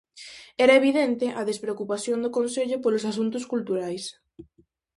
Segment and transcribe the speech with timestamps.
[0.63, 4.03] Era evidente a despreocupación do Concello polos asuntos culturais.